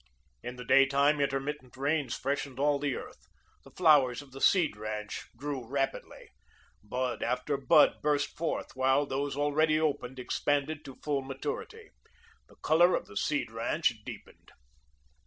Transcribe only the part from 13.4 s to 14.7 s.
ranch deepened.